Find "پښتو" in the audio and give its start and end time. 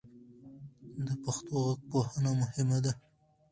1.23-1.55